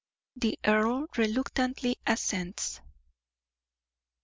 THE 0.35 0.57
EARL 0.65 1.05
RELUCTANTLY 1.15 1.97
ASSENTS. 2.07 2.81